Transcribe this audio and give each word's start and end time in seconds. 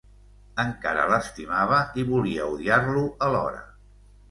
Encara 0.63 1.03
l'estimava 1.11 1.83
i 2.01 2.07
volia 2.09 2.49
odiar-lo 2.57 3.07
alhora. 3.31 3.65